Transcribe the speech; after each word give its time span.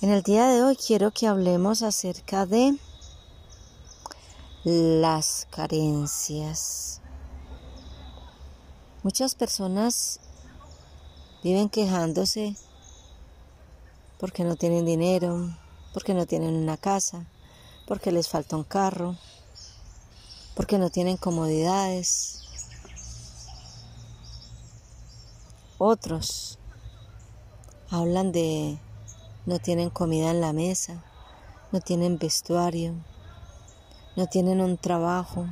En 0.00 0.10
el 0.10 0.22
día 0.22 0.46
de 0.46 0.62
hoy 0.62 0.76
quiero 0.76 1.10
que 1.10 1.26
hablemos 1.26 1.82
acerca 1.82 2.46
de 2.46 2.78
las 4.62 5.48
carencias. 5.50 7.00
Muchas 9.02 9.34
personas 9.34 10.20
viven 11.42 11.68
quejándose 11.68 12.54
porque 14.20 14.44
no 14.44 14.54
tienen 14.54 14.84
dinero, 14.84 15.52
porque 15.92 16.14
no 16.14 16.26
tienen 16.26 16.54
una 16.54 16.76
casa, 16.76 17.26
porque 17.88 18.12
les 18.12 18.28
falta 18.28 18.54
un 18.54 18.62
carro, 18.62 19.16
porque 20.54 20.78
no 20.78 20.90
tienen 20.90 21.16
comodidades. 21.16 22.44
Otros 25.76 26.60
hablan 27.90 28.30
de 28.30 28.78
no 29.48 29.58
tienen 29.58 29.88
comida 29.88 30.30
en 30.30 30.42
la 30.42 30.52
mesa, 30.52 31.02
no 31.72 31.80
tienen 31.80 32.18
vestuario, 32.18 32.92
no 34.14 34.26
tienen 34.26 34.60
un 34.60 34.76
trabajo, 34.76 35.46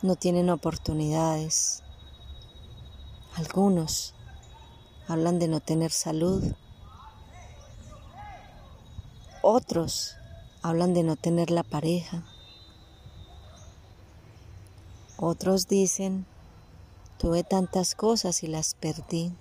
no 0.00 0.16
tienen 0.16 0.48
oportunidades. 0.48 1.82
Algunos 3.34 4.14
hablan 5.08 5.38
de 5.38 5.48
no 5.48 5.60
tener 5.60 5.90
salud. 5.90 6.42
Otros 9.42 10.16
hablan 10.62 10.94
de 10.94 11.02
no 11.02 11.16
tener 11.16 11.50
la 11.50 11.64
pareja. 11.64 12.24
Otros 15.18 15.68
dicen, 15.68 16.24
tuve 17.18 17.44
tantas 17.44 17.94
cosas 17.94 18.42
y 18.42 18.46
las 18.46 18.72
perdí. 18.72 19.34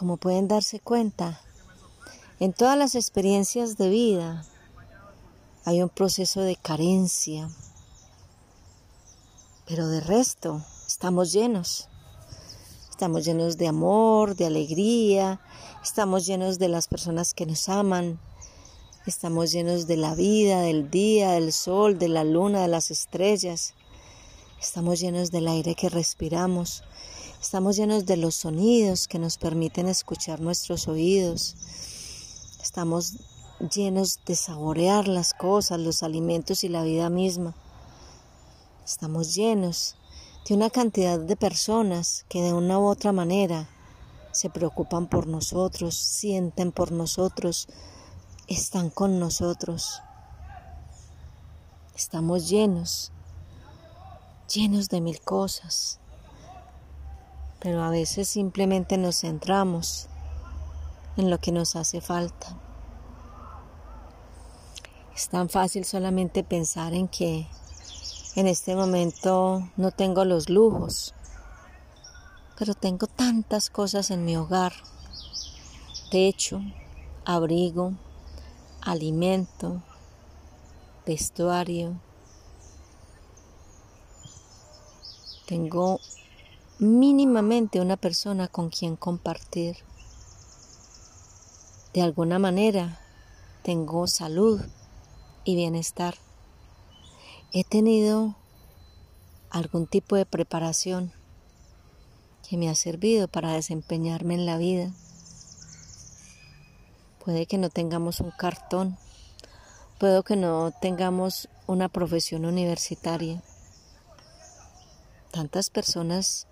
Como 0.00 0.16
pueden 0.16 0.48
darse 0.48 0.80
cuenta, 0.80 1.42
en 2.38 2.54
todas 2.54 2.78
las 2.78 2.94
experiencias 2.94 3.76
de 3.76 3.90
vida 3.90 4.46
hay 5.66 5.82
un 5.82 5.90
proceso 5.90 6.40
de 6.40 6.56
carencia, 6.56 7.50
pero 9.66 9.88
de 9.88 10.00
resto 10.00 10.64
estamos 10.86 11.34
llenos. 11.34 11.90
Estamos 12.88 13.26
llenos 13.26 13.58
de 13.58 13.68
amor, 13.68 14.36
de 14.36 14.46
alegría, 14.46 15.38
estamos 15.82 16.24
llenos 16.24 16.58
de 16.58 16.68
las 16.68 16.88
personas 16.88 17.34
que 17.34 17.44
nos 17.44 17.68
aman, 17.68 18.18
estamos 19.04 19.52
llenos 19.52 19.86
de 19.86 19.98
la 19.98 20.14
vida, 20.14 20.62
del 20.62 20.90
día, 20.90 21.32
del 21.32 21.52
sol, 21.52 21.98
de 21.98 22.08
la 22.08 22.24
luna, 22.24 22.62
de 22.62 22.68
las 22.68 22.90
estrellas. 22.90 23.74
Estamos 24.58 24.98
llenos 24.98 25.30
del 25.30 25.46
aire 25.46 25.74
que 25.74 25.90
respiramos, 25.90 26.84
estamos 27.40 27.76
llenos 27.76 28.04
de 28.06 28.16
los 28.16 28.34
sonidos 28.34 29.08
que 29.08 29.18
nos 29.18 29.38
permiten 29.38 29.88
escuchar 29.88 30.40
nuestros 30.40 30.88
oídos. 30.88 31.56
Estamos 32.62 33.14
llenos 33.74 34.20
de 34.26 34.36
saborear 34.36 35.08
las 35.08 35.32
cosas, 35.32 35.80
los 35.80 36.02
alimentos 36.02 36.64
y 36.64 36.68
la 36.68 36.82
vida 36.82 37.08
misma. 37.08 37.54
Estamos 38.84 39.34
llenos 39.34 39.96
de 40.46 40.54
una 40.54 40.68
cantidad 40.68 41.18
de 41.18 41.36
personas 41.36 42.26
que 42.28 42.42
de 42.42 42.52
una 42.52 42.78
u 42.78 42.86
otra 42.86 43.12
manera 43.12 43.68
se 44.32 44.50
preocupan 44.50 45.08
por 45.08 45.26
nosotros, 45.26 45.96
sienten 45.96 46.72
por 46.72 46.92
nosotros, 46.92 47.68
están 48.48 48.90
con 48.90 49.18
nosotros. 49.18 50.02
Estamos 51.96 52.48
llenos, 52.48 53.12
llenos 54.52 54.88
de 54.88 55.00
mil 55.00 55.20
cosas, 55.20 56.00
pero 57.60 57.82
a 57.82 57.90
veces 57.90 58.28
simplemente 58.28 58.96
nos 58.96 59.20
centramos 59.20 60.08
en 61.16 61.30
lo 61.30 61.38
que 61.38 61.52
nos 61.52 61.76
hace 61.76 62.00
falta. 62.00 62.56
Es 65.14 65.28
tan 65.28 65.50
fácil 65.50 65.84
solamente 65.84 66.42
pensar 66.42 66.94
en 66.94 67.06
que 67.06 67.46
en 68.36 68.46
este 68.46 68.74
momento 68.74 69.68
no 69.76 69.90
tengo 69.90 70.24
los 70.24 70.48
lujos, 70.48 71.14
pero 72.58 72.74
tengo 72.74 73.06
tantas 73.06 73.68
cosas 73.68 74.10
en 74.10 74.24
mi 74.24 74.36
hogar. 74.36 74.72
Techo, 76.10 76.62
abrigo, 77.24 77.92
alimento, 78.80 79.82
vestuario. 81.04 82.00
Tengo 85.46 86.00
mínimamente 86.80 87.80
una 87.80 87.96
persona 87.96 88.48
con 88.48 88.70
quien 88.70 88.96
compartir. 88.96 89.76
De 91.94 92.02
alguna 92.02 92.38
manera 92.38 92.98
tengo 93.62 94.06
salud 94.06 94.60
y 95.44 95.56
bienestar 95.56 96.14
he 97.52 97.64
tenido 97.64 98.36
algún 99.50 99.86
tipo 99.86 100.16
de 100.16 100.24
preparación 100.24 101.12
que 102.48 102.56
me 102.56 102.70
ha 102.70 102.74
servido 102.74 103.28
para 103.28 103.52
desempeñarme 103.52 104.34
en 104.34 104.46
la 104.46 104.56
vida. 104.56 104.90
Puede 107.24 107.46
que 107.46 107.58
no 107.58 107.68
tengamos 107.68 108.20
un 108.20 108.30
cartón, 108.30 108.96
puede 109.98 110.22
que 110.22 110.36
no 110.36 110.72
tengamos 110.80 111.48
una 111.66 111.88
profesión 111.88 112.44
universitaria. 112.44 113.42
Tantas 115.32 115.70
personas 115.70 116.46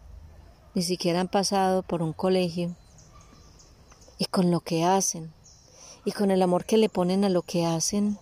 ni 0.75 0.83
siquiera 0.83 1.21
han 1.21 1.29
pasado 1.29 1.83
por 1.83 2.03
un 2.03 2.13
colegio 2.13 2.75
y 4.19 4.27
con 4.27 4.51
lo 4.51 4.61
que 4.61 4.85
hacen 4.85 5.33
y 6.05 6.13
con 6.13 6.31
el 6.31 6.43
amor 6.43 6.65
que 6.65 6.77
le 6.77 6.89
ponen 6.89 7.25
a 7.25 7.29
lo 7.29 7.43
que 7.43 7.67
hacen, 7.67 8.19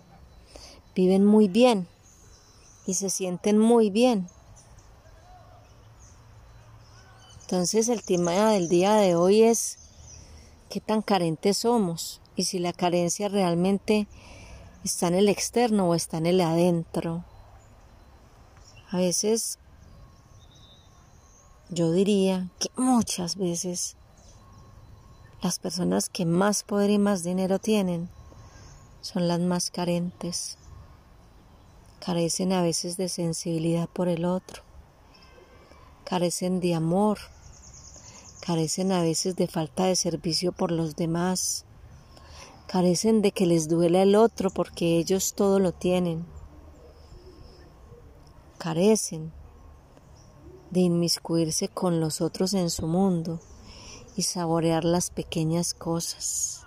viven 0.94 1.24
muy 1.24 1.48
bien 1.48 1.88
y 2.86 2.94
se 2.94 3.10
sienten 3.10 3.58
muy 3.58 3.90
bien. 3.90 4.28
Entonces 7.42 7.88
el 7.88 8.02
tema 8.02 8.50
del 8.50 8.68
día 8.68 8.94
de 8.94 9.14
hoy 9.14 9.42
es 9.42 9.78
qué 10.68 10.80
tan 10.80 11.02
carentes 11.02 11.58
somos 11.58 12.20
y 12.34 12.44
si 12.44 12.58
la 12.58 12.72
carencia 12.72 13.28
realmente 13.28 14.08
está 14.84 15.08
en 15.08 15.14
el 15.14 15.28
externo 15.28 15.88
o 15.88 15.94
está 15.94 16.18
en 16.18 16.26
el 16.26 16.40
adentro. 16.40 17.24
A 18.90 18.96
veces 18.96 19.58
yo 21.68 21.90
diría 21.90 22.48
que 22.60 22.68
muchas 22.76 23.36
veces 23.36 23.96
las 25.42 25.58
personas 25.58 26.08
que 26.08 26.24
más 26.24 26.62
poder 26.62 26.90
y 26.90 26.98
más 26.98 27.24
dinero 27.24 27.58
tienen 27.58 28.08
son 29.00 29.26
las 29.26 29.40
más 29.40 29.70
carentes. 29.70 30.58
Carecen 31.98 32.52
a 32.52 32.62
veces 32.62 32.96
de 32.96 33.08
sensibilidad 33.08 33.88
por 33.88 34.06
el 34.08 34.24
otro, 34.24 34.62
carecen 36.04 36.60
de 36.60 36.74
amor, 36.74 37.18
carecen 38.40 38.92
a 38.92 39.02
veces 39.02 39.34
de 39.34 39.48
falta 39.48 39.86
de 39.86 39.96
servicio 39.96 40.52
por 40.52 40.70
los 40.70 40.94
demás, 40.94 41.64
carecen 42.68 43.22
de 43.22 43.32
que 43.32 43.46
les 43.46 43.68
duele 43.68 44.02
el 44.02 44.14
otro 44.14 44.50
porque 44.50 44.98
ellos 44.98 45.34
todo 45.34 45.58
lo 45.58 45.72
tienen, 45.72 46.24
carecen 48.58 49.32
de 50.70 50.80
inmiscuirse 50.80 51.68
con 51.68 52.00
los 52.00 52.20
otros 52.20 52.54
en 52.54 52.70
su 52.70 52.86
mundo 52.86 53.40
y 54.16 54.22
saborear 54.22 54.84
las 54.84 55.10
pequeñas 55.10 55.74
cosas. 55.74 56.62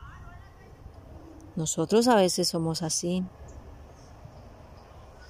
Nosotros 1.56 2.08
a 2.08 2.16
veces 2.16 2.48
somos 2.48 2.84
así. 2.84 3.24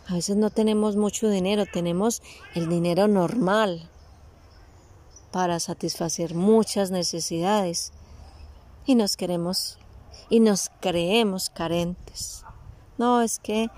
A 0.08 0.14
veces 0.14 0.38
no 0.38 0.50
tenemos 0.50 0.96
mucho 0.96 1.30
dinero, 1.30 1.66
tenemos 1.72 2.22
el 2.56 2.68
dinero 2.68 3.08
normal 3.08 3.90
para 5.32 5.60
satisfacer 5.60 6.34
muchas 6.36 6.92
necesidades 6.92 7.94
y 8.86 8.96
nos 8.96 9.16
queremos 9.16 9.78
y 10.30 10.40
nos 10.40 10.70
creemos 10.82 11.50
carentes. 11.50 12.44
No, 12.98 13.22
es 13.22 13.40
que 13.40 13.70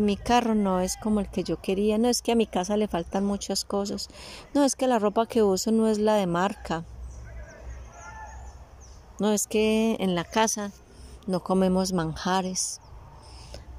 mi 0.00 0.16
carro 0.16 0.54
no 0.54 0.80
es 0.80 0.96
como 0.96 1.20
el 1.20 1.28
que 1.28 1.44
yo 1.44 1.60
quería, 1.60 1.98
no 1.98 2.08
es 2.08 2.22
que 2.22 2.32
a 2.32 2.36
mi 2.36 2.46
casa 2.46 2.76
le 2.76 2.88
faltan 2.88 3.24
muchas 3.24 3.64
cosas, 3.64 4.08
no 4.54 4.64
es 4.64 4.74
que 4.74 4.86
la 4.86 4.98
ropa 4.98 5.26
que 5.26 5.42
uso 5.42 5.70
no 5.70 5.88
es 5.88 5.98
la 5.98 6.14
de 6.14 6.26
marca. 6.26 6.84
No 9.18 9.32
es 9.32 9.46
que 9.46 9.96
en 10.00 10.14
la 10.14 10.24
casa 10.24 10.72
no 11.26 11.44
comemos 11.44 11.92
manjares. 11.92 12.80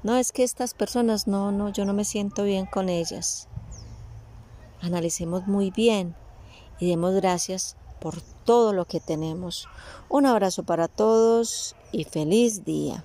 No 0.04 0.16
es 0.16 0.30
que 0.30 0.44
estas 0.44 0.74
personas, 0.74 1.26
no, 1.26 1.50
no, 1.50 1.68
yo 1.68 1.84
no 1.84 1.92
me 1.92 2.04
siento 2.04 2.44
bien 2.44 2.66
con 2.66 2.88
ellas. 2.88 3.48
Analicemos 4.80 5.46
muy 5.46 5.70
bien 5.70 6.14
y 6.78 6.88
demos 6.88 7.14
gracias 7.14 7.76
por 8.00 8.20
todo 8.20 8.72
lo 8.72 8.84
que 8.84 9.00
tenemos. 9.00 9.68
Un 10.08 10.26
abrazo 10.26 10.62
para 10.62 10.88
todos 10.88 11.76
y 11.90 12.04
feliz 12.04 12.64
día. 12.64 13.04